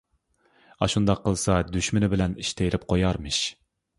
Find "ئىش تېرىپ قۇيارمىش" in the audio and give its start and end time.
2.45-3.43